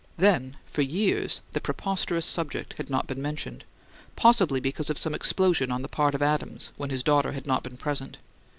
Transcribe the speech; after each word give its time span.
Then, 0.17 0.57
for 0.65 0.81
years, 0.81 1.41
the 1.53 1.61
preposterous 1.61 2.25
subject 2.25 2.73
had 2.79 2.89
not 2.89 3.05
been 3.05 3.21
mentioned; 3.21 3.65
possibly 4.15 4.59
because 4.59 4.89
of 4.89 4.97
some 4.97 5.13
explosion 5.13 5.69
on 5.69 5.83
the 5.83 5.87
part 5.87 6.15
of 6.15 6.23
Adams, 6.23 6.71
when 6.75 6.89
his 6.89 7.03
daughter 7.03 7.33
had 7.33 7.45
not 7.45 7.61
been 7.61 7.77
present. 7.77 8.17